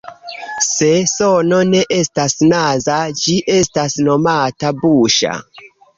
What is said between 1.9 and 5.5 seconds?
estas naza, ĝi estas nomata "buŝa.